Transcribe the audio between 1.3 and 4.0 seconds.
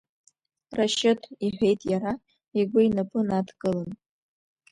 иҳәеит иара, игәы инапы надкылан.